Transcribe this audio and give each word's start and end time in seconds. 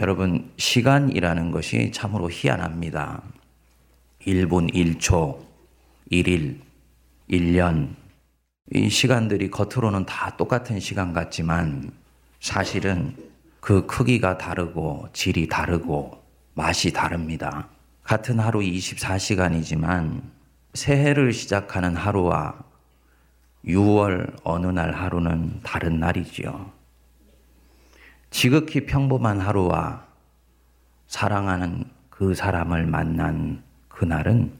여러분, 0.00 0.50
시간이라는 0.56 1.50
것이 1.50 1.92
참으로 1.92 2.30
희한합니다. 2.30 3.22
1분 4.26 4.72
1초, 4.72 5.38
1일, 6.10 6.58
1년. 7.28 7.90
이 8.72 8.88
시간들이 8.88 9.50
겉으로는 9.50 10.06
다 10.06 10.34
똑같은 10.38 10.80
시간 10.80 11.12
같지만 11.12 11.90
사실은 12.40 13.14
그 13.60 13.84
크기가 13.84 14.38
다르고 14.38 15.08
질이 15.12 15.48
다르고 15.48 16.24
맛이 16.54 16.94
다릅니다. 16.94 17.68
같은 18.02 18.40
하루 18.40 18.60
24시간이지만 18.60 20.22
새해를 20.72 21.34
시작하는 21.34 21.94
하루와 21.94 22.54
6월 23.66 24.34
어느 24.44 24.66
날 24.68 24.94
하루는 24.94 25.60
다른 25.62 26.00
날이지요. 26.00 26.79
지극히 28.30 28.86
평범한 28.86 29.40
하루와 29.40 30.06
사랑하는 31.08 31.84
그 32.08 32.34
사람을 32.34 32.86
만난 32.86 33.62
그날은 33.88 34.52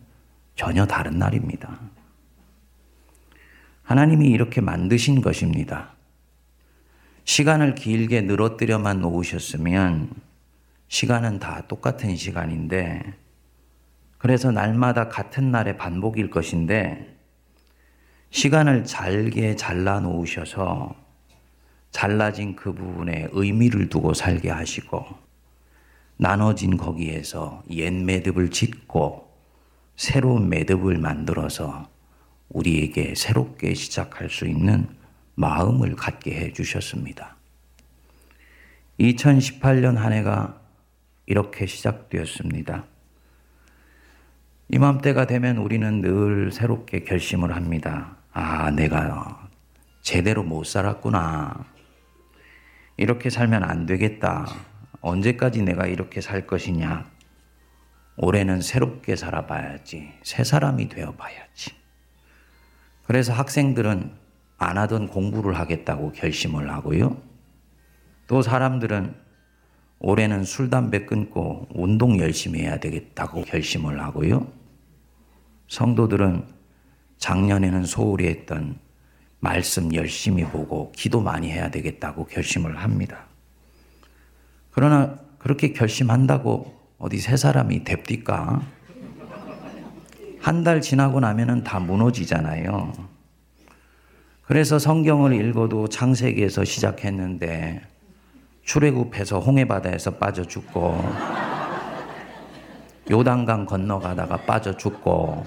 전혀 0.56 0.84
다른 0.86 1.18
날입니다. 1.18 1.78
하나님이 3.84 4.28
이렇게 4.28 4.60
만드신 4.60 5.20
것입니다. 5.20 5.92
시간을 7.24 7.74
길게 7.76 8.22
늘어뜨려만 8.22 9.00
놓으셨으면 9.00 10.10
시간은 10.88 11.38
다 11.38 11.62
똑같은 11.68 12.16
시간인데 12.16 13.14
그래서 14.18 14.50
날마다 14.50 15.08
같은 15.08 15.50
날의 15.50 15.76
반복일 15.78 16.28
것인데 16.28 17.16
시간을 18.30 18.84
잘게 18.84 19.56
잘라 19.56 20.00
놓으셔서 20.00 20.94
잘라진 21.90 22.56
그 22.56 22.72
부분에 22.72 23.28
의미를 23.32 23.88
두고 23.88 24.14
살게 24.14 24.50
하시고 24.50 25.06
나눠진 26.16 26.76
거기에서 26.76 27.62
옛 27.70 27.90
매듭을 27.92 28.50
짓고 28.50 29.30
새로운 29.96 30.48
매듭을 30.48 30.98
만들어서 30.98 31.88
우리에게 32.50 33.14
새롭게 33.14 33.74
시작할 33.74 34.28
수 34.28 34.46
있는 34.46 34.88
마음을 35.34 35.96
갖게 35.96 36.34
해 36.34 36.52
주셨습니다. 36.52 37.36
2018년 38.98 39.94
한 39.94 40.12
해가 40.12 40.60
이렇게 41.26 41.66
시작되었습니다. 41.66 42.84
이맘때가 44.68 45.26
되면 45.26 45.56
우리는 45.56 46.00
늘 46.00 46.52
새롭게 46.52 47.04
결심을 47.04 47.56
합니다. 47.56 48.16
아, 48.32 48.70
내가 48.70 49.48
제대로 50.02 50.42
못 50.42 50.64
살았구나. 50.64 51.64
이렇게 53.00 53.30
살면 53.30 53.64
안 53.64 53.86
되겠다. 53.86 54.46
언제까지 55.00 55.62
내가 55.62 55.86
이렇게 55.86 56.20
살 56.20 56.46
것이냐? 56.46 57.10
올해는 58.18 58.60
새롭게 58.60 59.16
살아봐야지. 59.16 60.12
새 60.22 60.44
사람이 60.44 60.90
되어봐야지. 60.90 61.70
그래서 63.06 63.32
학생들은 63.32 64.12
안 64.58 64.76
하던 64.76 65.08
공부를 65.08 65.58
하겠다고 65.58 66.12
결심을 66.12 66.70
하고요. 66.70 67.16
또 68.26 68.42
사람들은 68.42 69.14
올해는 70.00 70.44
술, 70.44 70.68
담배 70.68 71.06
끊고 71.06 71.68
운동 71.70 72.18
열심히 72.18 72.60
해야 72.60 72.78
되겠다고 72.80 73.44
결심을 73.44 73.98
하고요. 73.98 74.46
성도들은 75.68 76.44
작년에는 77.16 77.86
소홀히 77.86 78.26
했던 78.26 78.78
말씀 79.40 79.92
열심히 79.94 80.44
보고 80.44 80.92
기도 80.92 81.20
많이 81.20 81.50
해야 81.50 81.70
되겠다고 81.70 82.26
결심을 82.26 82.76
합니다. 82.76 83.24
그러나 84.70 85.18
그렇게 85.38 85.72
결심한다고 85.72 86.78
어디 86.98 87.18
세 87.18 87.36
사람이 87.36 87.84
됩니까? 87.84 88.62
한 90.40 90.64
달 90.64 90.80
지나고 90.80 91.20
나면은 91.20 91.64
다 91.64 91.78
무너지잖아요. 91.80 92.92
그래서 94.42 94.78
성경을 94.78 95.34
읽어도 95.34 95.88
창세기에서 95.88 96.64
시작했는데 96.64 97.82
출애굽해서 98.64 99.40
홍해바다에서 99.40 100.12
빠져 100.12 100.44
죽고 100.44 100.98
요단강 103.10 103.66
건너가다가 103.66 104.38
빠져 104.38 104.76
죽고 104.76 105.44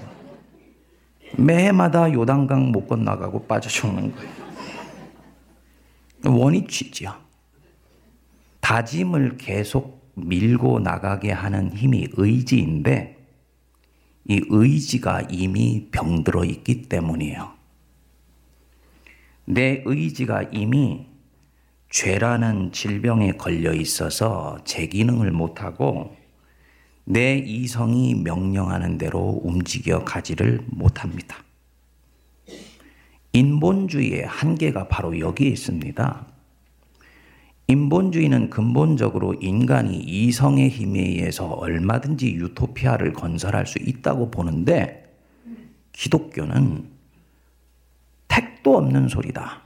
매해마다 1.36 2.12
요단강 2.12 2.72
못 2.72 2.86
건너가고 2.86 3.46
빠져 3.46 3.68
죽는 3.68 4.14
거예요. 4.14 4.44
원위치죠. 6.26 7.14
다짐을 8.60 9.36
계속 9.36 10.12
밀고 10.14 10.80
나가게 10.80 11.32
하는 11.32 11.72
힘이 11.72 12.08
의지인데 12.12 13.18
이 14.26 14.40
의지가 14.48 15.22
이미 15.30 15.88
병들어 15.90 16.44
있기 16.44 16.82
때문이에요. 16.82 17.52
내 19.44 19.82
의지가 19.84 20.44
이미 20.52 21.06
죄라는 21.90 22.72
질병에 22.72 23.32
걸려 23.32 23.74
있어서 23.74 24.58
제 24.64 24.86
기능을 24.86 25.30
못하고 25.30 26.16
내 27.04 27.36
이성이 27.36 28.14
명령하는 28.14 28.96
대로 28.96 29.40
움직여 29.42 30.04
가지를 30.04 30.64
못합니다. 30.66 31.36
인본주의의 33.32 34.26
한계가 34.26 34.88
바로 34.88 35.18
여기에 35.18 35.48
있습니다. 35.48 36.26
인본주의는 37.66 38.50
근본적으로 38.50 39.34
인간이 39.34 39.98
이성의 39.98 40.68
힘에 40.68 41.00
의해서 41.00 41.46
얼마든지 41.48 42.32
유토피아를 42.34 43.12
건설할 43.12 43.66
수 43.66 43.78
있다고 43.78 44.30
보는데 44.30 45.16
기독교는 45.92 46.88
택도 48.28 48.76
없는 48.76 49.08
소리다. 49.08 49.62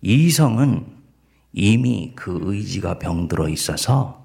이성은 0.00 0.86
이미 1.52 2.12
그 2.16 2.38
의지가 2.42 2.98
병들어 2.98 3.48
있어서 3.48 4.21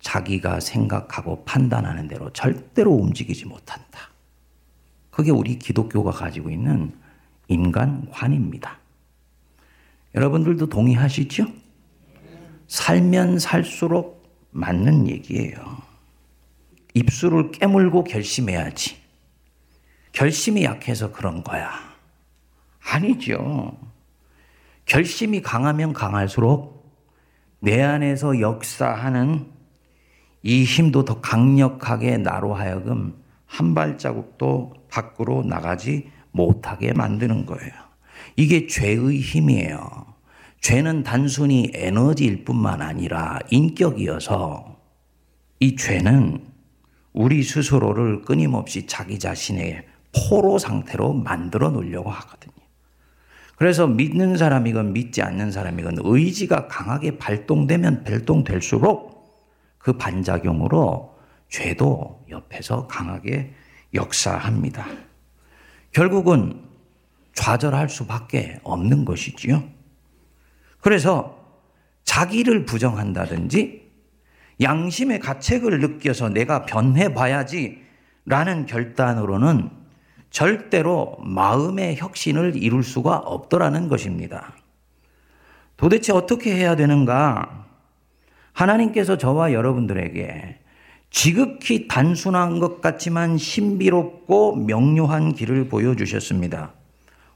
자기가 0.00 0.60
생각하고 0.60 1.44
판단하는 1.44 2.08
대로 2.08 2.32
절대로 2.32 2.92
움직이지 2.92 3.46
못한다. 3.46 4.10
그게 5.10 5.30
우리 5.30 5.58
기독교가 5.58 6.10
가지고 6.10 6.50
있는 6.50 6.92
인간관입니다. 7.48 8.78
여러분들도 10.14 10.68
동의하시죠? 10.68 11.46
살면 12.66 13.38
살수록 13.38 14.20
맞는 14.50 15.08
얘기예요. 15.08 15.78
입술을 16.94 17.52
깨물고 17.52 18.04
결심해야지. 18.04 18.96
결심이 20.12 20.64
약해서 20.64 21.12
그런 21.12 21.44
거야. 21.44 21.70
아니죠. 22.80 23.76
결심이 24.86 25.40
강하면 25.40 25.92
강할수록 25.92 26.80
내 27.60 27.82
안에서 27.82 28.40
역사하는 28.40 29.59
이 30.42 30.64
힘도 30.64 31.04
더 31.04 31.20
강력하게 31.20 32.18
나로 32.18 32.54
하여금 32.54 33.14
한 33.46 33.74
발자국도 33.74 34.74
밖으로 34.90 35.42
나가지 35.42 36.10
못하게 36.32 36.92
만드는 36.92 37.46
거예요. 37.46 37.72
이게 38.36 38.66
죄의 38.66 39.20
힘이에요. 39.20 40.06
죄는 40.60 41.02
단순히 41.02 41.70
에너지일 41.74 42.44
뿐만 42.44 42.82
아니라 42.82 43.38
인격이어서 43.50 44.76
이 45.60 45.76
죄는 45.76 46.46
우리 47.12 47.42
스스로를 47.42 48.22
끊임없이 48.22 48.86
자기 48.86 49.18
자신의 49.18 49.84
포로 50.14 50.58
상태로 50.58 51.14
만들어 51.14 51.70
놓으려고 51.70 52.10
하거든요. 52.10 52.54
그래서 53.56 53.86
믿는 53.86 54.36
사람이건 54.36 54.92
믿지 54.92 55.22
않는 55.22 55.50
사람이건 55.50 55.98
의지가 56.02 56.68
강하게 56.68 57.18
발동되면 57.18 58.04
발동될수록 58.04 59.19
그 59.80 59.94
반작용으로 59.94 61.18
죄도 61.48 62.24
옆에서 62.30 62.86
강하게 62.86 63.52
역사합니다. 63.92 64.86
결국은 65.90 66.62
좌절할 67.34 67.88
수밖에 67.88 68.60
없는 68.62 69.04
것이지요. 69.04 69.64
그래서 70.80 71.38
자기를 72.04 72.66
부정한다든지 72.66 73.90
양심의 74.60 75.20
가책을 75.20 75.80
느껴서 75.80 76.28
내가 76.28 76.66
변해 76.66 77.12
봐야지 77.14 77.82
라는 78.26 78.66
결단으로는 78.66 79.70
절대로 80.28 81.16
마음의 81.20 81.96
혁신을 81.96 82.56
이룰 82.56 82.84
수가 82.84 83.16
없더라는 83.16 83.88
것입니다. 83.88 84.54
도대체 85.76 86.12
어떻게 86.12 86.54
해야 86.54 86.76
되는가? 86.76 87.69
하나님께서 88.52 89.18
저와 89.18 89.52
여러분들에게 89.52 90.58
지극히 91.10 91.88
단순한 91.88 92.60
것 92.60 92.80
같지만 92.80 93.36
신비롭고 93.36 94.56
명료한 94.56 95.34
길을 95.34 95.68
보여주셨습니다. 95.68 96.72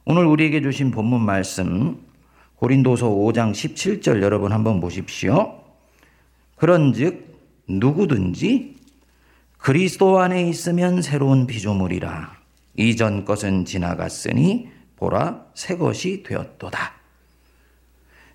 오늘 0.05 0.27
우리에게 0.27 0.61
주신 0.63 0.91
본문 0.91 1.21
말씀 1.21 1.99
고린도서 2.57 3.09
5장 3.09 3.53
17절 3.53 4.23
여러분 4.23 4.53
한번 4.53 4.81
보십시오. 4.81 5.61
그런 6.57 6.93
즉 6.93 7.39
누구든지 7.69 8.77
그리스도 9.59 10.19
안에 10.19 10.49
있으면 10.49 11.03
새로운 11.03 11.47
피조물이라 11.47 12.37
이전 12.77 13.25
것은 13.25 13.65
지나갔으니 13.65 14.69
보라 14.97 15.47
새 15.55 15.77
것이 15.77 16.23
되었도다. 16.23 17.04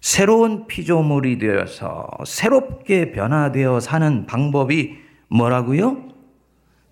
새로운 0.01 0.67
피조물이 0.67 1.39
되어서 1.39 2.07
새롭게 2.25 3.11
변화되어 3.11 3.79
사는 3.79 4.25
방법이 4.25 4.97
뭐라고요? 5.27 6.09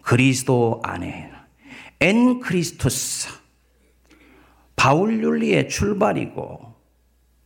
그리스도 0.02 0.82
안에 0.84 1.32
엔 2.00 2.40
크리스토스 2.40 3.30
바울 4.76 5.24
윤리의 5.24 5.70
출발이고 5.70 6.76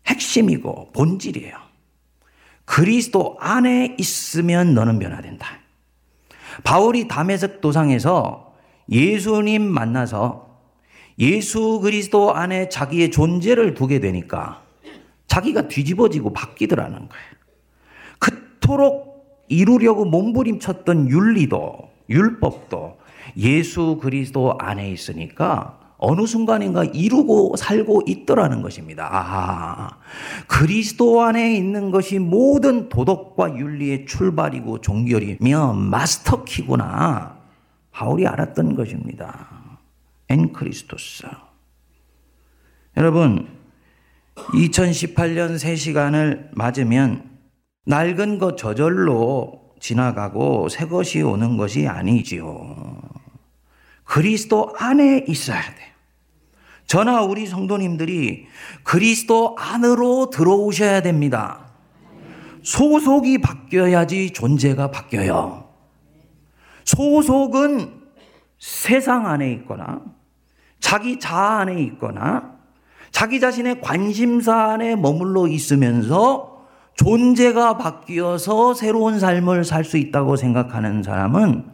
핵심이고 0.08 0.92
본질이에요. 0.92 1.56
그리스도 2.66 3.38
안에 3.40 3.96
있으면 3.98 4.74
너는 4.74 5.00
변화된다. 5.00 5.60
바울이 6.64 7.08
담에색 7.08 7.62
도상에서 7.62 8.54
예수님 8.90 9.62
만나서 9.62 10.60
예수 11.20 11.80
그리스도 11.82 12.34
안에 12.34 12.68
자기의 12.70 13.12
존재를 13.12 13.74
두게 13.74 14.00
되니까 14.00 14.64
자기가 15.32 15.70
뒤집어지고 15.70 16.34
바뀌더라는 16.34 17.08
거예요. 17.08 17.26
그토록 18.20 19.46
이루려고 19.48 20.04
몸부림쳤던 20.04 21.10
윤리도 21.10 21.90
율법도 22.10 22.98
예수 23.38 23.98
그리스도 24.02 24.58
안에 24.60 24.92
있으니까 24.92 25.80
어느 25.98 26.26
순간인가 26.26 26.84
이루고 26.84 27.56
살고 27.56 28.02
있더라는 28.08 28.62
것입니다. 28.62 29.08
아, 29.10 30.00
그리스도 30.48 31.22
안에 31.22 31.56
있는 31.56 31.92
것이 31.92 32.20
모든 32.20 32.90
도덕과 32.90 33.56
윤리의 33.56 34.08
출발이고 34.08 34.82
종결이며 34.82 35.74
마스터키구나. 35.74 37.38
바울이 37.92 38.28
알았던 38.28 38.76
것입니다. 38.76 39.80
엔 40.28 40.52
크리스토스. 40.52 41.28
여러분, 42.98 43.61
2018년 44.50 45.58
새 45.58 45.76
시간을 45.76 46.50
맞으면 46.54 47.30
낡은 47.86 48.38
것 48.38 48.58
저절로 48.58 49.74
지나가고 49.80 50.70
새 50.70 50.86
것이 50.86 51.22
오는 51.22 51.58
것이 51.58 51.88
아니지요. 51.88 53.02
그리스도 54.04 54.74
안에 54.78 55.26
있어야 55.28 55.62
돼. 55.62 55.92
저나 56.86 57.22
우리 57.22 57.48
성도님들이 57.48 58.48
그리스도 58.84 59.56
안으로 59.58 60.30
들어오셔야 60.30 61.02
됩니다. 61.02 61.72
소속이 62.64 63.40
바뀌어야지 63.40 64.32
존재가 64.32 64.92
바뀌어요. 64.92 65.70
소속은 66.84 68.02
세상 68.60 69.26
안에 69.26 69.52
있거나 69.54 70.02
자기 70.80 71.20
자아 71.20 71.62
안에 71.62 71.82
있거나 71.84 72.61
자기 73.12 73.40
자신의 73.40 73.82
관심사 73.82 74.72
안에 74.72 74.96
머물러 74.96 75.48
있으면서 75.48 76.66
존재가 76.96 77.78
바뀌어서 77.78 78.74
새로운 78.74 79.20
삶을 79.20 79.64
살 79.66 79.84
수 79.84 79.98
있다고 79.98 80.36
생각하는 80.36 81.04
사람은 81.04 81.66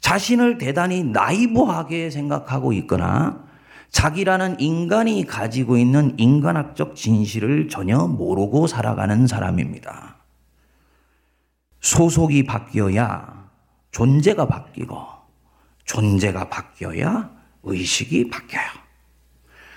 자신을 0.00 0.58
대단히 0.58 1.02
나이브하게 1.04 2.10
생각하고 2.10 2.72
있거나 2.74 3.44
자기라는 3.90 4.60
인간이 4.60 5.24
가지고 5.24 5.78
있는 5.78 6.14
인간학적 6.18 6.96
진실을 6.96 7.68
전혀 7.68 8.06
모르고 8.06 8.66
살아가는 8.66 9.26
사람입니다. 9.26 10.16
소속이 11.80 12.44
바뀌어야 12.44 13.48
존재가 13.92 14.46
바뀌고 14.48 14.98
존재가 15.84 16.48
바뀌어야 16.48 17.30
의식이 17.62 18.28
바뀌어요. 18.28 18.85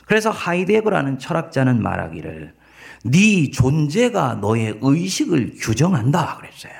그래서 0.10 0.32
하이데거라는 0.32 1.20
철학자는 1.20 1.84
말하기를 1.84 2.56
네 3.06 3.52
존재가 3.52 4.40
너의 4.42 4.80
의식을 4.82 5.54
규정한다 5.60 6.38
그랬어요. 6.38 6.74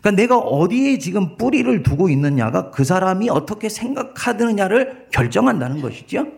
그러니까 0.00 0.10
내가 0.12 0.38
어디에 0.38 0.98
지금 0.98 1.36
뿌리를 1.36 1.82
두고 1.82 2.08
있느냐가 2.08 2.70
그 2.70 2.84
사람이 2.84 3.28
어떻게 3.28 3.68
생각하느냐를 3.68 5.08
결정한다는 5.10 5.82
것이죠. 5.82 6.28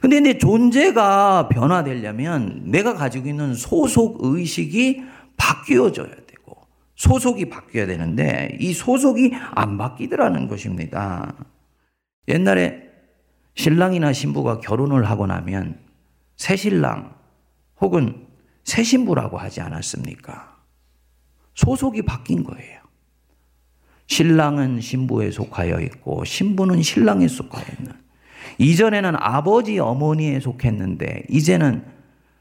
근데 0.00 0.18
내 0.18 0.38
존재가 0.38 1.50
변화되려면 1.50 2.62
내가 2.64 2.94
가지고 2.94 3.28
있는 3.28 3.54
소속 3.54 4.24
의식이 4.24 5.04
바뀌어져야 5.36 6.08
되고 6.26 6.56
소속이 6.96 7.48
바뀌어야 7.48 7.86
되는데 7.86 8.58
이 8.60 8.72
소속이 8.72 9.34
안 9.52 9.78
바뀌더라는 9.78 10.48
것입니다. 10.48 11.32
옛날에 12.26 12.83
신랑이나 13.54 14.12
신부가 14.12 14.60
결혼을 14.60 15.08
하고 15.08 15.26
나면 15.26 15.78
새 16.36 16.56
신랑 16.56 17.14
혹은 17.80 18.26
새 18.64 18.82
신부라고 18.82 19.38
하지 19.38 19.60
않았습니까? 19.60 20.56
소속이 21.54 22.02
바뀐 22.02 22.42
거예요. 22.42 22.80
신랑은 24.06 24.80
신부에 24.80 25.30
속하여 25.30 25.80
있고 25.80 26.24
신부는 26.24 26.82
신랑에 26.82 27.28
속하여 27.28 27.64
있는. 27.78 27.92
이전에는 28.58 29.14
아버지 29.16 29.78
어머니에 29.78 30.40
속했는데 30.40 31.24
이제는 31.30 31.84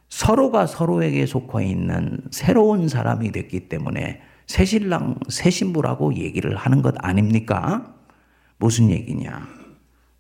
서로가 0.10 0.68
서로에게 0.68 1.26
속해 1.26 1.66
있는 1.66 2.20
새로운 2.32 2.88
사람이 2.88 3.32
됐기 3.32 3.70
때문에 3.70 4.22
새 4.46 4.66
신랑, 4.66 5.20
새 5.30 5.50
신부라고 5.50 6.16
얘기를 6.16 6.56
하는 6.56 6.82
것 6.82 6.94
아닙니까? 7.00 7.96
무슨 8.58 8.92
얘기냐? 8.92 9.63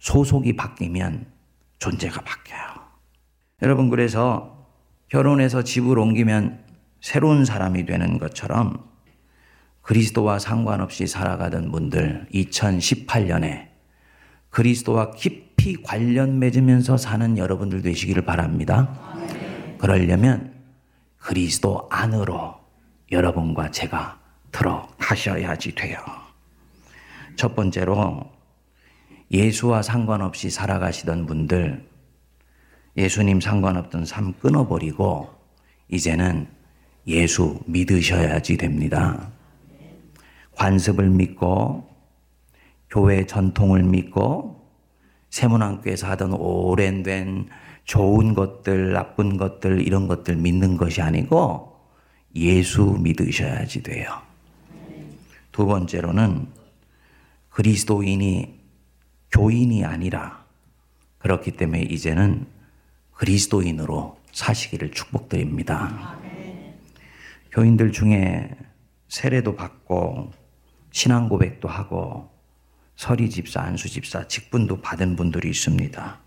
소속이 0.04 0.58
바뀌면 0.58 1.26
존재가 1.80 2.22
바뀌어요. 2.22 2.62
여러분, 3.62 3.90
그래서 3.90 4.68
결혼해서 5.08 5.64
집을 5.64 5.98
옮기면 5.98 6.66
새로운 7.00 7.46
사람이 7.46 7.86
되는 7.86 8.18
것처럼 8.18 8.84
그리스도와 9.82 10.40
상관없이 10.40 11.08
살아가던 11.08 11.72
분들 11.72 12.28
2018년에 12.34 13.70
그리스도와 14.50 15.12
깊이 15.12 15.82
관련 15.82 16.38
맺으면서 16.38 16.98
사는 16.98 17.38
여러분들 17.38 17.82
되시기를 17.82 18.26
바랍니다. 18.26 19.00
그러려면 19.78 20.54
그리스도 21.18 21.88
안으로 21.90 22.56
여러분과 23.10 23.72
제가 23.72 24.20
들어가셔야지 24.52 25.76
돼요. 25.76 25.98
첫 27.38 27.56
번째로 27.56 28.34
예수와 29.34 29.82
상관없이 29.82 30.52
살아가시던 30.52 31.26
분들 31.26 31.84
예수님 32.96 33.42
상관없던 33.42 34.06
삶 34.06 34.34
끊어버리고 34.34 35.28
이제는 35.90 36.48
예수 37.08 37.60
믿으셔야지 37.66 38.58
됩니다. 38.58 39.32
관습을 40.52 41.10
믿고 41.10 41.90
교회 42.90 43.26
전통을 43.26 43.82
믿고 43.82 44.64
세문안교에서 45.32 46.08
하던 46.10 46.34
오랜된 46.34 47.50
좋은 47.86 48.36
것들, 48.36 48.94
나쁜 48.94 49.36
것들, 49.38 49.82
이런 49.82 50.08
것들 50.08 50.36
믿는 50.36 50.78
것이 50.78 51.02
아니고 51.02 51.76
예수 52.36 52.98
믿으셔야지 53.00 53.82
돼요. 53.82 54.22
두 55.52 55.66
번째로는 55.66 56.48
그리스도인이 57.50 58.63
교인이 59.34 59.84
아니라 59.84 60.46
그렇기 61.18 61.52
때문에 61.52 61.82
이제는 61.82 62.46
그리스도인으로 63.14 64.20
사시기를 64.32 64.92
축복드립니다. 64.92 66.18
교인들 67.52 67.92
중에 67.92 68.52
세례도 69.08 69.56
받고 69.56 70.32
신앙 70.92 71.30
고백도 71.30 71.68
하고 71.68 72.32
서리 72.96 73.30
집사, 73.30 73.62
안수 73.62 73.90
집사, 73.90 74.28
직분도 74.28 74.82
받은 74.82 75.16
분들이 75.16 75.50
있습니다. 75.50 76.20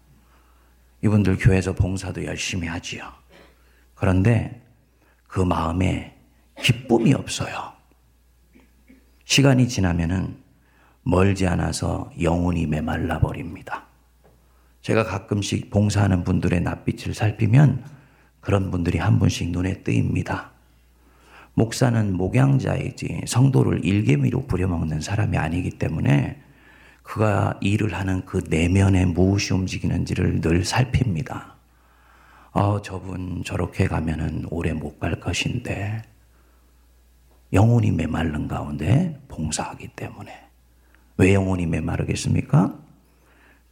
이분들 1.05 1.39
교회에서 1.39 1.75
봉사도 1.75 2.25
열심히 2.25 2.67
하지요. 2.67 3.13
그런데 3.95 4.63
그 5.29 5.41
마음에 5.41 6.19
기쁨이 6.61 7.15
없어요. 7.15 7.73
시간이 9.25 9.69
지나면은 9.69 10.46
멀지 11.09 11.47
않아서 11.47 12.11
영혼이 12.21 12.67
메말라 12.67 13.21
버립니다. 13.21 13.85
제가 14.83 15.05
가끔씩 15.05 15.71
봉사하는 15.71 16.25
분들의 16.25 16.61
낯빛을 16.61 17.15
살피면 17.15 17.85
그런 18.41 18.73
분들이 18.73 18.99
한 18.99 19.21
분씩 19.21 19.51
눈에 19.51 19.85
뜨입니다. 19.85 20.51
목사는 21.55 22.13
목양자이지 22.13 23.23
성도를 23.29 23.85
일개미로 23.85 24.47
부려먹는 24.49 25.01
사람이 25.01 25.39
아니기 25.39 25.71
때문에 25.71 26.43
그가 27.05 27.57
일을 27.61 27.95
하는 27.95 28.25
그 28.25 28.43
내면에 28.51 29.05
무엇이 29.07 29.55
움직이는지를 29.55 30.41
늘 30.41 30.65
살핍니다. 30.65 31.55
어, 32.51 32.83
저분 32.83 33.45
저렇게 33.45 33.87
가면은 33.87 34.45
오래 34.51 34.73
못 34.73 34.99
갈 34.99 35.21
것인데 35.21 36.03
영혼이 37.53 37.93
메말른 37.93 38.49
가운데 38.49 39.21
봉사하기 39.29 39.89
때문에. 39.95 40.46
왜 41.19 41.35
영혼이 41.35 41.67
메마르겠습니까? 41.67 42.79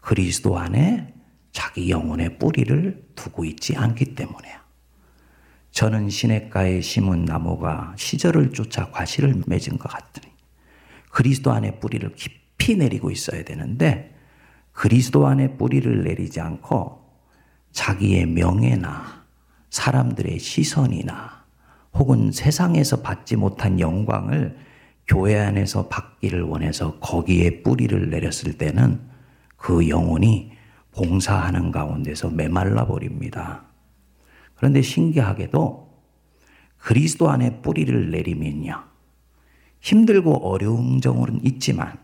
그리스도 0.00 0.58
안에 0.58 1.14
자기 1.52 1.90
영혼의 1.90 2.38
뿌리를 2.38 3.04
두고 3.14 3.44
있지 3.44 3.76
않기 3.76 4.14
때문에요. 4.14 4.58
저는 5.70 6.08
시냇가에 6.08 6.80
심은 6.80 7.24
나무가 7.24 7.94
시절을 7.96 8.52
쫓아 8.52 8.90
과실을 8.90 9.42
맺은 9.46 9.78
것 9.78 9.88
같으니 9.88 10.32
그리스도 11.10 11.52
안에 11.52 11.80
뿌리를 11.80 12.12
깊이 12.14 12.76
내리고 12.76 13.10
있어야 13.10 13.44
되는데 13.44 14.14
그리스도 14.72 15.26
안에 15.26 15.56
뿌리를 15.56 16.02
내리지 16.02 16.40
않고 16.40 17.04
자기의 17.72 18.26
명예나 18.26 19.24
사람들의 19.70 20.38
시선이나 20.38 21.44
혹은 21.94 22.32
세상에서 22.32 23.02
받지 23.02 23.36
못한 23.36 23.80
영광을 23.80 24.56
교회 25.06 25.38
안에서 25.38 25.88
받기를 25.88 26.42
원해서 26.42 26.98
거기에 26.98 27.62
뿌리를 27.62 28.10
내렸을 28.10 28.56
때는 28.56 29.00
그 29.56 29.88
영혼이 29.88 30.52
봉사하는 30.92 31.70
가운데서 31.72 32.30
메말라 32.30 32.86
버립니다. 32.86 33.64
그런데 34.54 34.80
신기하게도 34.82 35.84
그리스도 36.78 37.30
안에 37.30 37.60
뿌리를 37.62 38.10
내리면요. 38.10 38.82
힘들고 39.80 40.48
어려운 40.48 41.00
점은 41.00 41.40
있지만 41.44 41.98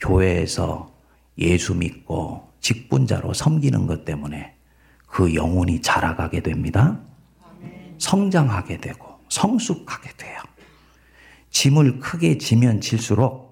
교회에서 0.00 0.92
예수 1.38 1.74
믿고 1.74 2.50
직분자로 2.60 3.34
섬기는 3.34 3.86
것 3.86 4.04
때문에 4.04 4.56
그 5.06 5.34
영혼이 5.34 5.82
자라가게 5.82 6.40
됩니다. 6.40 7.00
성장하게 7.98 8.78
되고 8.78 9.18
성숙하게 9.28 10.10
돼요. 10.16 10.38
짐을 11.50 11.98
크게 12.00 12.38
지면 12.38 12.80
질수록 12.80 13.50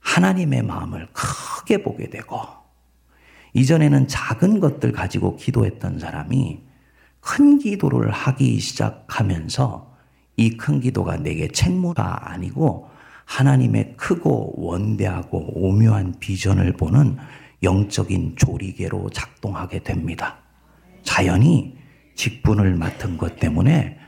하나님의 0.00 0.62
마음을 0.62 1.08
크게 1.12 1.82
보게 1.82 2.08
되고 2.08 2.40
이전에는 3.52 4.06
작은 4.08 4.60
것들 4.60 4.92
가지고 4.92 5.36
기도했던 5.36 5.98
사람이 5.98 6.60
큰 7.20 7.58
기도를 7.58 8.10
하기 8.10 8.58
시작하면서 8.60 9.90
이 10.36 10.56
큰 10.56 10.80
기도가 10.80 11.16
내게 11.16 11.48
책무가 11.48 12.30
아니고 12.32 12.88
하나님의 13.26 13.94
크고 13.96 14.54
원대하고 14.56 15.52
오묘한 15.54 16.14
비전을 16.18 16.72
보는 16.76 17.18
영적인 17.62 18.36
조리개로 18.36 19.10
작동하게 19.10 19.80
됩니다. 19.80 20.38
자연히 21.02 21.76
직분을 22.14 22.74
맡은 22.76 23.18
것 23.18 23.38
때문에 23.38 23.98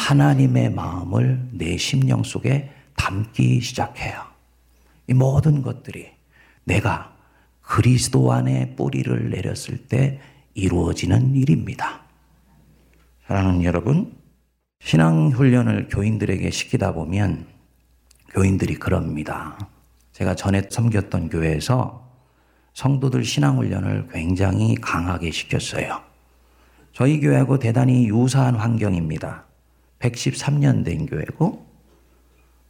하나님의 0.00 0.70
마음을 0.70 1.46
내 1.52 1.76
심령 1.76 2.22
속에 2.22 2.70
담기 2.96 3.60
시작해요. 3.60 4.22
이 5.06 5.12
모든 5.14 5.60
것들이 5.60 6.08
내가 6.64 7.14
그리스도 7.60 8.32
안에 8.32 8.74
뿌리를 8.76 9.30
내렸을 9.30 9.86
때 9.86 10.18
이루어지는 10.54 11.36
일입니다. 11.36 12.00
사랑하는 13.26 13.62
여러분, 13.62 14.16
신앙훈련을 14.80 15.88
교인들에게 15.88 16.50
시키다 16.50 16.92
보면 16.94 17.46
교인들이 18.30 18.76
그럽니다. 18.76 19.58
제가 20.12 20.34
전에 20.34 20.62
섬겼던 20.70 21.28
교회에서 21.28 22.10
성도들 22.72 23.22
신앙훈련을 23.22 24.08
굉장히 24.10 24.74
강하게 24.76 25.30
시켰어요. 25.30 26.00
저희 26.92 27.20
교회하고 27.20 27.58
대단히 27.58 28.08
유사한 28.08 28.56
환경입니다. 28.56 29.49
113년 30.00 30.84
된 30.84 31.06
교회고 31.06 31.66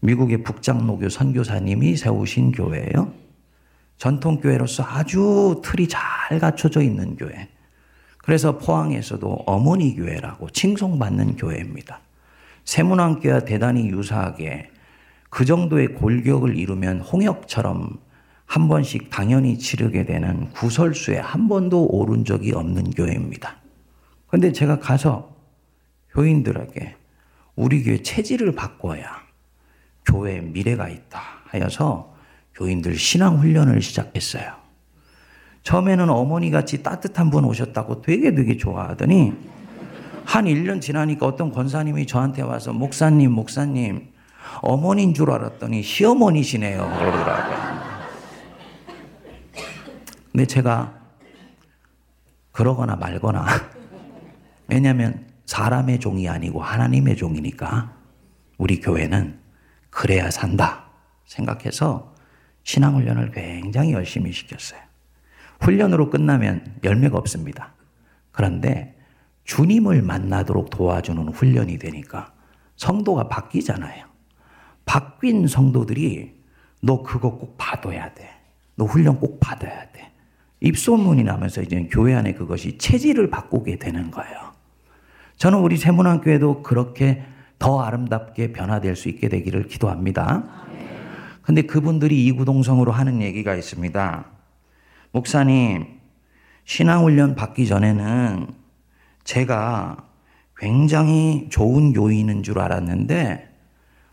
미국의 0.01 0.43
북장로교 0.43 1.09
선교사님이 1.09 1.97
세우신 1.97 2.53
교회예요. 2.53 3.13
전통교회로서 3.99 4.83
아주 4.83 5.61
틀이 5.63 5.89
잘 5.89 6.39
갖춰져 6.39 6.81
있는 6.81 7.17
교회. 7.17 7.49
그래서 8.19 8.59
포항에서도 8.59 9.45
어머니 9.47 9.95
교회라고 9.95 10.51
칭송받는 10.51 11.37
교회입니다. 11.37 12.01
세문안교와 12.65 13.41
대단히 13.41 13.89
유사하게 13.89 14.71
그 15.29 15.45
정도의 15.45 15.95
골격을 15.95 16.57
이루면 16.57 17.01
홍역처럼 17.01 17.99
한 18.47 18.69
번씩 18.69 19.11
당연히 19.11 19.59
치르게 19.59 20.05
되는 20.05 20.51
구설수에 20.51 21.19
한 21.19 21.49
번도 21.49 21.87
오른 21.87 22.25
적이 22.25 22.53
없는 22.53 22.91
교회입니다. 22.91 23.57
그런데 24.27 24.53
제가 24.53 24.81
가서 24.81 25.37
교인들에게 26.13 26.97
우리 27.61 27.85
교회 27.85 28.03
체질을 28.03 28.53
바꿔야 28.55 29.21
교회에 30.07 30.41
미래가 30.41 30.89
있다 30.89 31.21
하여서 31.45 32.15
교인들 32.55 32.97
신앙 32.97 33.39
훈련을 33.39 33.83
시작했어요. 33.83 34.55
처음에는 35.63 36.09
어머니 36.09 36.51
같이 36.51 36.83
따뜻한 36.83 37.29
분 37.29 37.45
오셨다고 37.45 38.01
되게 38.01 38.35
되게 38.35 38.57
좋아하더니 38.57 39.35
한 40.25 40.47
1년 40.47 40.81
지나니까 40.81 41.27
어떤 41.27 41.53
권사님이 41.53 42.07
저한테 42.07 42.41
와서 42.41 42.73
목사님, 42.73 43.31
목사님, 43.33 44.09
어머니인 44.63 45.13
줄 45.13 45.31
알았더니 45.31 45.83
시어머니시네요. 45.83 46.79
그러더라고요. 46.79 47.81
근데 50.33 50.47
제가 50.47 50.95
그러거나 52.53 52.97
말거나 52.97 53.45
왜냐하면 54.67 55.30
사람의 55.51 55.99
종이 55.99 56.29
아니고 56.29 56.63
하나님의 56.63 57.17
종이니까 57.17 57.93
우리 58.57 58.79
교회는 58.79 59.41
그래야 59.91 60.31
산다 60.31 60.85
생각해서 61.27 62.15
신앙훈련을 62.63 63.33
굉장히 63.33 63.93
열심히 63.93 64.31
시켰어요. 64.31 64.79
훈련으로 65.61 66.09
끝나면 66.09 66.77
열매가 66.85 67.19
없습니다. 67.19 67.75
그런데 68.31 68.97
주님을 69.43 70.03
만나도록 70.03 70.71
도와주는 70.71 71.31
훈련이 71.31 71.81
되니까 71.81 72.33
성도가 72.77 73.27
바뀌잖아요. 73.27 74.07
바뀐 74.85 75.49
성도들이 75.49 76.33
너 76.81 77.03
그거 77.03 77.37
꼭 77.37 77.57
받아야 77.59 78.15
돼. 78.15 78.31
너 78.77 78.85
훈련 78.85 79.19
꼭 79.19 79.41
받아야 79.41 79.91
돼. 79.91 80.13
입소문이 80.61 81.25
나면서 81.25 81.61
이제 81.61 81.89
교회 81.91 82.15
안에 82.15 82.35
그것이 82.35 82.79
체질을 82.79 83.31
바꾸게 83.31 83.81
되는 83.81 84.13
거예요. 84.13 84.50
저는 85.41 85.61
우리 85.61 85.79
세문안교회도 85.79 86.63
그렇게 86.63 87.25
더 87.59 87.81
아름답게 87.81 88.53
변화될 88.53 88.95
수 88.95 89.09
있게 89.09 89.31
되기를 89.31 89.69
기도합니다. 89.69 90.45
근데 91.41 91.63
그분들이 91.63 92.27
이구동성으로 92.27 92.93
하는 92.93 93.23
얘기가 93.23 93.55
있습니다. 93.55 94.27
목사님, 95.13 95.87
신앙훈련 96.67 97.37
받기 97.37 97.67
전에는 97.67 98.49
제가 99.25 100.05
굉장히 100.59 101.49
좋은 101.49 101.95
교인인 101.95 102.43
줄 102.43 102.59
알았는데 102.59 103.49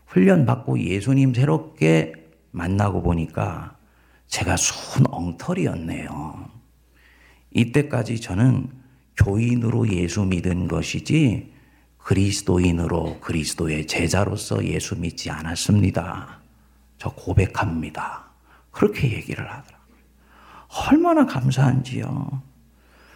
훈련 0.06 0.46
받고 0.46 0.80
예수님 0.80 1.34
새롭게 1.34 2.14
만나고 2.52 3.02
보니까 3.02 3.76
제가 4.28 4.56
순 4.56 5.04
엉터리였네요. 5.10 6.48
이때까지 7.50 8.18
저는 8.18 8.78
교인으로 9.24 9.88
예수 9.88 10.24
믿은 10.24 10.68
것이지 10.68 11.52
그리스도인으로 11.98 13.20
그리스도의 13.20 13.86
제자로서 13.86 14.64
예수 14.64 14.98
믿지 14.98 15.30
않았습니다. 15.30 16.40
저 16.96 17.10
고백합니다. 17.10 18.24
그렇게 18.70 19.12
얘기를 19.12 19.44
하더라고요. 19.44 19.96
얼마나 20.90 21.26
감사한지요. 21.26 22.42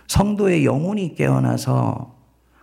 성도의 0.08 0.64
영혼이 0.64 1.14
깨어나서 1.14 2.14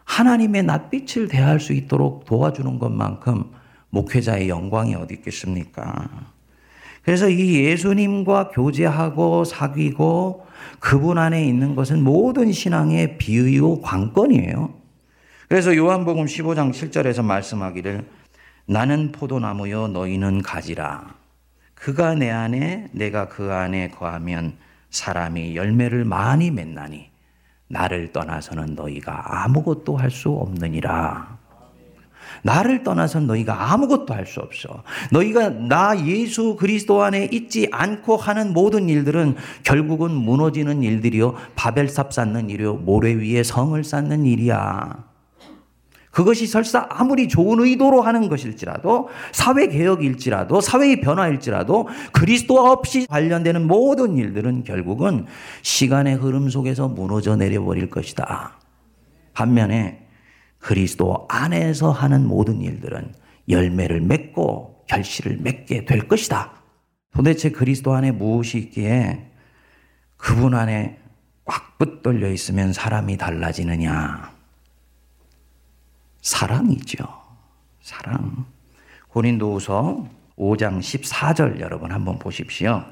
하나님의 0.03 0.63
낯빛을 0.63 1.27
대할 1.27 1.60
수 1.60 1.74
있도록 1.74 2.25
도와주는 2.25 2.77
것만큼 2.79 3.51
목회자의 3.89 4.50
영광이 4.50 4.96
어디 4.96 5.15
있겠습니까? 5.15 6.10
그래서 7.09 7.27
이 7.27 7.65
예수님과 7.65 8.49
교제하고 8.49 9.43
사귀고 9.43 10.45
그분 10.77 11.17
안에 11.17 11.43
있는 11.43 11.73
것은 11.73 12.03
모든 12.03 12.51
신앙의 12.51 13.17
비의요 13.17 13.81
관건이에요. 13.81 14.71
그래서 15.47 15.75
요한복음 15.75 16.25
15장 16.25 16.71
7절에서 16.71 17.25
말씀하기를 17.25 18.05
나는 18.67 19.11
포도나무요 19.11 19.87
너희는 19.87 20.43
가지라. 20.43 21.15
그가 21.73 22.13
내 22.13 22.29
안에 22.29 22.89
내가 22.91 23.27
그 23.27 23.51
안에 23.53 23.89
거하면 23.89 24.57
사람이 24.91 25.55
열매를 25.55 26.05
많이 26.05 26.51
맺나니 26.51 27.09
나를 27.69 28.11
떠나서는 28.13 28.75
너희가 28.75 29.45
아무것도 29.45 29.97
할 29.97 30.11
수 30.11 30.29
없느니라. 30.29 31.38
나를 32.43 32.84
떠나선 32.84 33.27
너희가 33.27 33.72
아무것도 33.74 34.13
할 34.13 34.25
수 34.25 34.39
없어. 34.41 34.84
너희가 35.12 35.50
나 35.50 36.05
예수 36.05 36.55
그리스도 36.55 37.01
안에 37.01 37.29
있지 37.31 37.67
않고 37.72 38.15
하는 38.17 38.53
모든 38.53 38.88
일들은 38.88 39.36
결국은 39.63 40.12
무너지는 40.12 40.84
일들이요. 40.84 41.36
바벨삽 41.55 42.13
쌓는 42.13 42.50
일이요. 42.50 42.75
모래 42.75 43.13
위에 43.13 43.41
성을 43.43 43.84
쌓는 43.84 44.25
일이야. 44.25 45.10
그것이 46.12 46.48
설사 46.48 46.88
아무리 46.89 47.27
좋은 47.27 47.60
의도로 47.60 48.01
하는 48.01 48.29
것일지라도 48.29 49.10
사회 49.31 49.67
개혁일지라도 49.67 50.60
사회의 50.60 51.01
변화일지라도 51.01 51.88
그리스도 52.12 52.60
없이 52.60 53.05
관련되는 53.08 53.65
모든 53.67 54.17
일들은 54.17 54.63
결국은 54.63 55.27
시간의 55.62 56.15
흐름 56.15 56.50
속에서 56.50 56.88
무너져 56.88 57.36
내려버릴 57.36 57.89
것이다. 57.89 58.58
반면에 59.34 60.08
그리스도 60.59 61.25
안에서 61.29 61.91
하는 61.91 62.27
모든 62.27 62.61
일들은 62.61 63.13
열매를 63.47 64.01
맺고 64.01 64.85
결실을 64.87 65.37
맺게 65.37 65.85
될 65.85 66.07
것이다. 66.07 66.53
도대체 67.13 67.49
그리스도 67.49 67.93
안에 67.93 68.11
무엇이 68.11 68.57
있기에 68.59 69.31
그분 70.17 70.53
안에 70.53 70.99
꽉 71.45 71.77
붙들려 71.77 72.29
있으면 72.31 72.73
사람이 72.73 73.17
달라지느냐? 73.17 74.31
사랑이죠. 76.21 77.05
사랑. 77.81 78.45
고린도후서 79.07 80.07
5장 80.37 80.79
14절 80.79 81.59
여러분 81.59 81.91
한번 81.91 82.19
보십시오. 82.19 82.83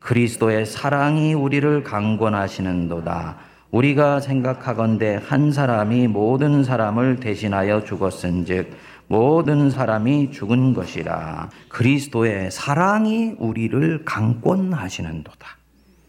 그리스도의 0.00 0.64
사랑이 0.64 1.34
우리를 1.34 1.82
강권하시는도다. 1.82 3.38
우리가 3.70 4.20
생각하건대 4.20 5.20
한 5.22 5.52
사람이 5.52 6.08
모든 6.08 6.64
사람을 6.64 7.16
대신하여 7.16 7.84
죽었은즉 7.84 8.70
모든 9.08 9.70
사람이 9.70 10.30
죽은 10.30 10.74
것이라. 10.74 11.50
그리스도의 11.68 12.50
사랑이 12.50 13.34
우리를 13.38 14.04
강권하시는도다. 14.04 15.58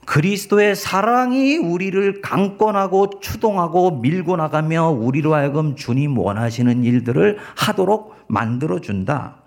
그리스도의 0.06 0.76
사랑이 0.76 1.58
우리를 1.58 2.22
강권하고 2.22 3.20
추동하고 3.20 4.00
밀고 4.00 4.38
나가며 4.38 4.90
우리로 4.90 5.36
하여금 5.36 5.76
주님 5.76 6.18
원하시는 6.18 6.84
일들을 6.84 7.38
하도록 7.56 8.16
만들어 8.28 8.80
준다. 8.82 9.44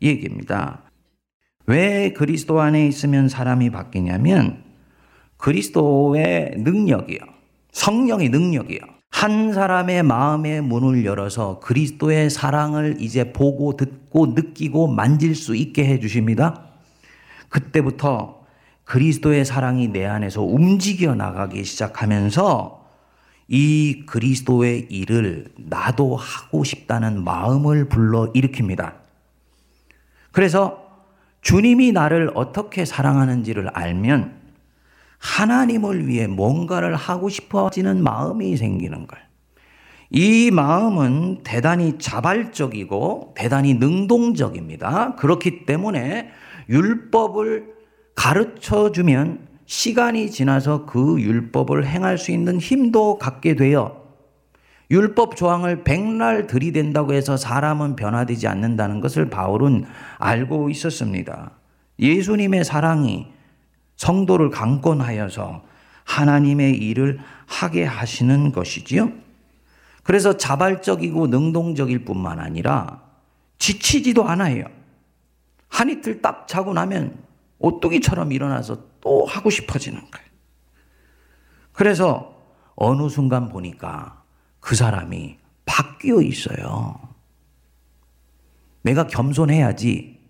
이 0.00 0.08
얘기입니다. 0.08 0.82
왜 1.66 2.12
그리스도 2.12 2.60
안에 2.60 2.86
있으면 2.86 3.28
사람이 3.28 3.70
바뀌냐면 3.70 4.64
그리스도의 5.36 6.54
능력이요. 6.58 7.35
성령의 7.76 8.30
능력이요. 8.30 8.78
한 9.10 9.52
사람의 9.52 10.02
마음의 10.02 10.62
문을 10.62 11.04
열어서 11.04 11.60
그리스도의 11.60 12.30
사랑을 12.30 12.96
이제 13.00 13.34
보고 13.34 13.76
듣고 13.76 14.28
느끼고 14.28 14.88
만질 14.88 15.34
수 15.34 15.54
있게 15.54 15.84
해 15.84 16.00
주십니다. 16.00 16.68
그때부터 17.50 18.46
그리스도의 18.84 19.44
사랑이 19.44 19.88
내 19.88 20.06
안에서 20.06 20.42
움직여 20.42 21.14
나가기 21.14 21.64
시작하면서 21.64 22.86
이 23.48 24.04
그리스도의 24.06 24.86
일을 24.88 25.48
나도 25.58 26.16
하고 26.16 26.64
싶다는 26.64 27.22
마음을 27.22 27.90
불러 27.90 28.32
일으킵니다. 28.32 28.94
그래서 30.32 30.86
주님이 31.42 31.92
나를 31.92 32.30
어떻게 32.34 32.86
사랑하는지를 32.86 33.68
알면 33.68 34.45
하나님을 35.26 36.06
위해 36.06 36.28
뭔가를 36.28 36.94
하고 36.94 37.28
싶어지는 37.28 38.02
마음이 38.02 38.56
생기는 38.56 39.06
걸. 39.08 39.18
이 40.08 40.52
마음은 40.52 41.42
대단히 41.42 41.98
자발적이고 41.98 43.34
대단히 43.36 43.74
능동적입니다. 43.74 45.16
그렇기 45.16 45.66
때문에 45.66 46.30
율법을 46.68 47.74
가르쳐 48.14 48.92
주면 48.92 49.48
시간이 49.66 50.30
지나서 50.30 50.86
그 50.86 51.20
율법을 51.20 51.86
행할 51.86 52.18
수 52.18 52.30
있는 52.30 52.60
힘도 52.60 53.18
갖게 53.18 53.56
되어 53.56 54.06
율법 54.92 55.34
조항을 55.34 55.82
백날 55.82 56.46
들이댄다고 56.46 57.12
해서 57.12 57.36
사람은 57.36 57.96
변화되지 57.96 58.46
않는다는 58.46 59.00
것을 59.00 59.28
바울은 59.28 59.84
알고 60.18 60.70
있었습니다. 60.70 61.50
예수님의 61.98 62.64
사랑이 62.64 63.35
성도를 63.96 64.50
강권하여서 64.50 65.64
하나님의 66.04 66.76
일을 66.76 67.18
하게 67.46 67.84
하시는 67.84 68.52
것이지요. 68.52 69.12
그래서 70.02 70.36
자발적이고 70.36 71.26
능동적일 71.26 72.04
뿐만 72.04 72.38
아니라 72.38 73.02
지치지도 73.58 74.28
않아요. 74.28 74.64
한 75.68 75.90
이틀 75.90 76.22
딱 76.22 76.46
자고 76.46 76.72
나면 76.72 77.18
오뚜기처럼 77.58 78.32
일어나서 78.32 78.84
또 79.00 79.24
하고 79.26 79.50
싶어지는 79.50 79.98
거예요. 79.98 80.26
그래서 81.72 82.36
어느 82.76 83.08
순간 83.08 83.48
보니까 83.48 84.22
그 84.60 84.74
사람이 84.76 85.38
바뀌어 85.64 86.22
있어요. 86.22 86.98
내가 88.82 89.06
겸손해야지 89.06 90.20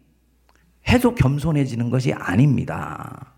해도 0.88 1.14
겸손해지는 1.14 1.90
것이 1.90 2.12
아닙니다. 2.12 3.35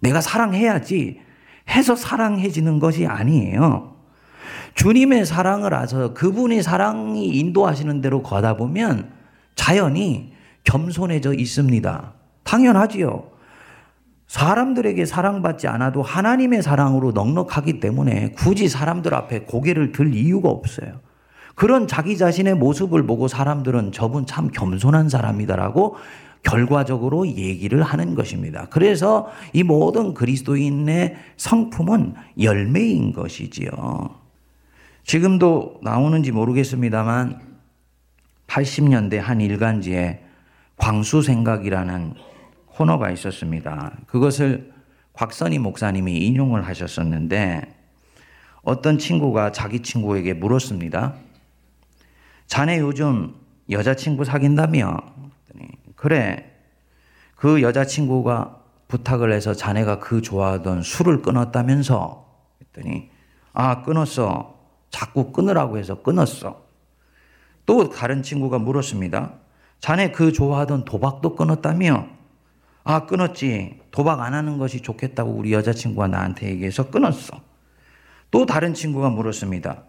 내가 0.00 0.20
사랑해야지 0.20 1.20
해서 1.68 1.96
사랑해지는 1.96 2.78
것이 2.78 3.06
아니에요. 3.06 3.96
주님의 4.74 5.24
사랑을 5.24 5.74
알아서 5.74 6.12
그분의 6.12 6.62
사랑이 6.62 7.28
인도하시는 7.28 8.00
대로 8.00 8.22
걷다 8.22 8.56
보면 8.56 9.10
자연히 9.54 10.32
겸손해져 10.64 11.32
있습니다. 11.32 12.12
당연하지요. 12.44 13.30
사람들에게 14.28 15.04
사랑받지 15.06 15.68
않아도 15.68 16.02
하나님의 16.02 16.62
사랑으로 16.62 17.12
넉넉하기 17.12 17.80
때문에 17.80 18.32
굳이 18.32 18.68
사람들 18.68 19.14
앞에 19.14 19.40
고개를 19.40 19.92
들 19.92 20.14
이유가 20.14 20.50
없어요. 20.50 21.00
그런 21.54 21.88
자기 21.88 22.18
자신의 22.18 22.54
모습을 22.56 23.06
보고 23.06 23.28
사람들은 23.28 23.92
저분 23.92 24.26
참 24.26 24.48
겸손한 24.48 25.08
사람이다라고 25.08 25.96
결과적으로 26.46 27.26
얘기를 27.26 27.82
하는 27.82 28.14
것입니다. 28.14 28.66
그래서 28.70 29.28
이 29.52 29.64
모든 29.64 30.14
그리스도인의 30.14 31.16
성품은 31.36 32.14
열매인 32.40 33.12
것이지요. 33.12 34.20
지금도 35.02 35.80
나오는지 35.82 36.30
모르겠습니다만 36.30 37.40
80년대 38.46 39.16
한 39.16 39.40
일간지에 39.40 40.22
광수 40.76 41.20
생각이라는 41.22 42.14
코너가 42.66 43.10
있었습니다. 43.10 43.96
그것을 44.06 44.72
곽선희 45.14 45.58
목사님이 45.58 46.26
인용을 46.26 46.64
하셨었는데 46.64 47.74
어떤 48.62 48.98
친구가 48.98 49.50
자기 49.50 49.80
친구에게 49.80 50.34
물었습니다. 50.34 51.14
자네 52.46 52.78
요즘 52.78 53.34
여자친구 53.68 54.24
사귄다며? 54.24 55.16
그래. 55.96 56.52
그 57.34 57.62
여자친구가 57.62 58.62
부탁을 58.88 59.32
해서 59.32 59.52
자네가 59.52 59.98
그 59.98 60.22
좋아하던 60.22 60.82
술을 60.82 61.22
끊었다면서? 61.22 62.24
했더니, 62.62 63.10
아, 63.52 63.82
끊었어. 63.82 64.54
자꾸 64.90 65.32
끊으라고 65.32 65.78
해서 65.78 66.02
끊었어. 66.02 66.64
또 67.66 67.90
다른 67.90 68.22
친구가 68.22 68.58
물었습니다. 68.58 69.32
자네 69.80 70.12
그 70.12 70.32
좋아하던 70.32 70.84
도박도 70.84 71.34
끊었다며? 71.34 72.06
아, 72.84 73.06
끊었지. 73.06 73.80
도박 73.90 74.20
안 74.20 74.32
하는 74.32 74.58
것이 74.58 74.80
좋겠다고 74.80 75.32
우리 75.32 75.52
여자친구가 75.52 76.06
나한테 76.06 76.48
얘기해서 76.50 76.90
끊었어. 76.90 77.40
또 78.30 78.46
다른 78.46 78.74
친구가 78.74 79.10
물었습니다. 79.10 79.82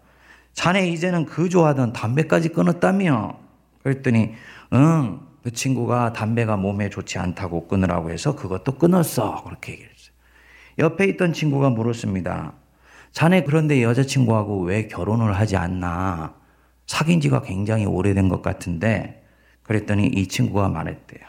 자네 0.52 0.88
이제는 0.88 1.26
그 1.26 1.48
좋아하던 1.48 1.92
담배까지 1.92 2.48
끊었다며? 2.48 3.38
그랬더니, 3.82 4.34
응, 4.72 5.20
그 5.42 5.52
친구가 5.52 6.12
담배가 6.12 6.56
몸에 6.56 6.88
좋지 6.90 7.18
않다고 7.18 7.68
끊으라고 7.68 8.10
해서 8.10 8.34
그것도 8.34 8.76
끊었어. 8.76 9.44
그렇게 9.44 9.72
얘기했어요. 9.72 10.12
옆에 10.78 11.04
있던 11.06 11.32
친구가 11.32 11.70
물었습니다. 11.70 12.54
자네 13.12 13.44
그런데 13.44 13.82
여자친구하고 13.82 14.62
왜 14.62 14.86
결혼을 14.88 15.36
하지 15.36 15.56
않나? 15.56 16.34
사귄 16.86 17.20
지가 17.20 17.42
굉장히 17.42 17.84
오래된 17.84 18.28
것 18.28 18.42
같은데, 18.42 19.24
그랬더니 19.62 20.06
이 20.06 20.26
친구가 20.26 20.68
말했대요. 20.68 21.26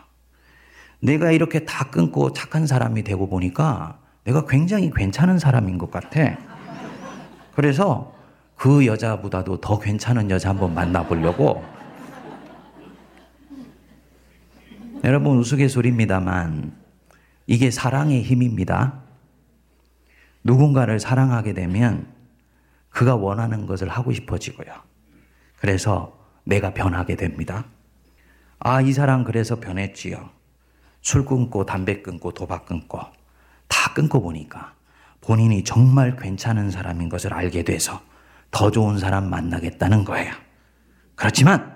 내가 1.02 1.32
이렇게 1.32 1.65
다 1.65 1.89
끊고 1.89 2.34
착한 2.34 2.67
사람이 2.67 3.04
되고 3.04 3.28
보니까 3.28 4.00
내가 4.24 4.45
굉장히 4.45 4.91
괜찮은 4.93 5.39
사람인 5.39 5.78
것 5.78 5.91
같아. 5.91 6.38
그래서 7.56 8.13
그 8.56 8.86
여자보다도 8.86 9.62
더 9.62 9.80
괜찮은 9.80 10.30
여자 10.30 10.50
한번 10.50 10.74
만나보려고. 10.74 11.63
여러분 15.06 15.38
우스갯소리입니다만 15.38 16.74
이게 17.48 17.72
사랑의 17.72 18.22
힘입니다. 18.22 19.00
누군가를 20.44 21.00
사랑하게 21.00 21.54
되면 21.54 22.08
그가 22.90 23.16
원하는 23.16 23.66
것을 23.66 23.88
하고 23.88 24.12
싶어지고요. 24.12 24.74
그래서 25.58 26.20
내가 26.44 26.74
변하게 26.74 27.16
됩니다. 27.16 27.66
아, 28.60 28.82
이 28.82 28.92
사람 28.92 29.24
그래서 29.24 29.62
변했지요. 29.62 30.30
술 31.02 31.26
끊고 31.26 31.66
담배 31.66 32.02
끊고 32.02 32.34
도박 32.34 32.66
끊고 32.66 33.00
다 33.70 33.94
끊고 33.94 34.22
보니까 34.22 34.74
본인이 35.22 35.64
정말 35.64 36.18
괜찮은 36.18 36.72
사람인 36.72 37.08
것을 37.08 37.34
알게 37.34 37.64
돼서 37.64 38.02
더 38.52 38.70
좋은 38.70 38.98
사람 38.98 39.30
만나겠다는 39.30 40.04
거예요. 40.04 40.34
그렇지만 41.16 41.74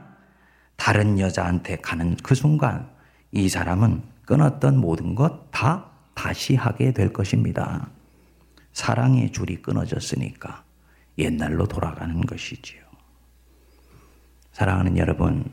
다른 0.76 1.20
여자한테 1.20 1.78
가는 1.78 2.18
그 2.22 2.36
순간 2.36 2.93
이 3.34 3.50
사람은 3.50 4.02
끊었던 4.26 4.78
모든 4.78 5.16
것 5.16 5.44
다 5.52 5.86
다시 6.14 6.56
하게 6.56 6.92
될 6.92 7.14
것입니다. 7.14 7.90
사랑의 8.74 9.32
줄이 9.32 9.62
끊어졌으니까 9.62 10.64
옛날로 11.18 11.68
돌아가는 11.68 12.20
것이지요. 12.22 12.82
사랑하는 14.52 14.98
여러분, 14.98 15.52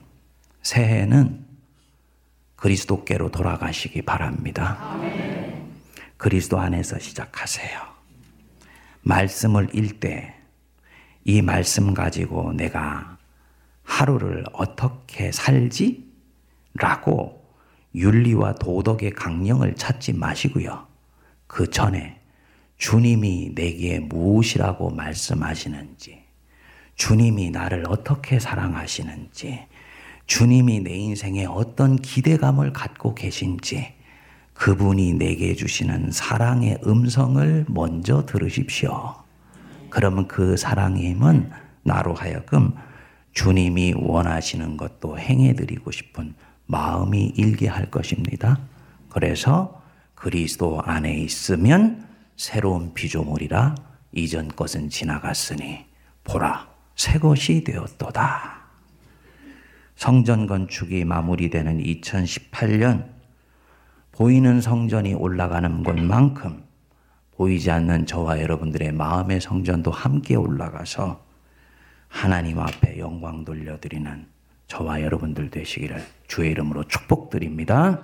새해는 0.62 1.44
그리스도께로 2.56 3.30
돌아가시기 3.30 4.02
바랍니다. 4.02 4.98
그리스도 6.16 6.58
안에서 6.58 6.98
시작하세요. 6.98 7.80
말씀을 9.02 9.74
읽되 9.74 10.38
이 11.24 11.40
말씀 11.40 11.94
가지고 11.94 12.52
내가 12.52 13.18
하루를 13.84 14.44
어떻게 14.52 15.32
살지? 15.32 16.10
라고 16.74 17.39
윤리와 17.94 18.54
도덕의 18.54 19.12
강령을 19.12 19.74
찾지 19.74 20.14
마시고요. 20.14 20.86
그 21.46 21.68
전에 21.68 22.20
주님이 22.76 23.54
내게 23.54 23.98
무엇이라고 23.98 24.90
말씀하시는지, 24.90 26.22
주님이 26.94 27.50
나를 27.50 27.84
어떻게 27.88 28.38
사랑하시는지, 28.38 29.66
주님이 30.26 30.80
내 30.80 30.94
인생에 30.94 31.44
어떤 31.46 31.96
기대감을 31.96 32.72
갖고 32.72 33.14
계신지, 33.14 33.94
그분이 34.54 35.14
내게 35.14 35.54
주시는 35.54 36.10
사랑의 36.12 36.78
음성을 36.86 37.66
먼저 37.68 38.24
들으십시오. 38.26 39.14
그러면 39.88 40.28
그 40.28 40.56
사랑의 40.56 41.10
힘은 41.10 41.50
나로 41.82 42.14
하여금 42.14 42.74
주님이 43.32 43.94
원하시는 43.96 44.76
것도 44.76 45.18
행해드리고 45.18 45.90
싶은 45.90 46.34
마음이 46.70 47.32
일게 47.36 47.66
할 47.66 47.90
것입니다. 47.90 48.60
그래서 49.08 49.82
그리스도 50.14 50.80
안에 50.82 51.14
있으면 51.18 52.06
새로운 52.36 52.94
피조물이라 52.94 53.74
이전 54.12 54.48
것은 54.48 54.88
지나갔으니 54.88 55.84
보라 56.22 56.68
새 56.94 57.18
것이 57.18 57.64
되었도다. 57.64 58.60
성전 59.96 60.46
건축이 60.46 61.04
마무리되는 61.04 61.82
2018년 61.82 63.08
보이는 64.12 64.60
성전이 64.60 65.14
올라가는 65.14 65.82
것만큼 65.82 66.62
보이지 67.32 67.70
않는 67.70 68.06
저와 68.06 68.40
여러분들의 68.40 68.92
마음의 68.92 69.40
성전도 69.40 69.90
함께 69.90 70.36
올라가서 70.36 71.24
하나님 72.08 72.58
앞에 72.58 72.98
영광 72.98 73.44
돌려드리는 73.44 74.39
저와 74.70 75.02
여러분들 75.02 75.50
되시기를 75.50 76.00
주의 76.28 76.52
이름으로 76.52 76.84
축복드립니다. 76.84 77.98